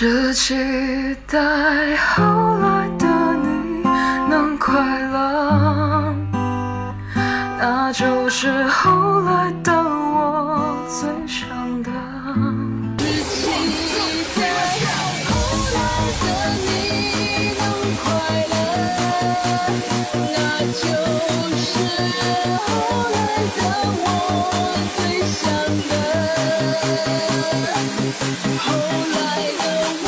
[0.00, 0.54] 只期
[1.26, 2.22] 待后
[2.58, 3.82] 来的你
[4.30, 6.14] 能快乐，
[7.58, 9.87] 那就是后来的。
[28.44, 28.72] 后
[29.14, 29.16] 来
[29.58, 29.64] 的
[30.04, 30.07] 我